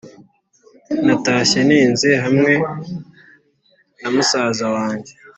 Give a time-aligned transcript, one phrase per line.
[1.05, 2.53] natashye ntinze hamwe
[4.01, 5.11] na musaza wange,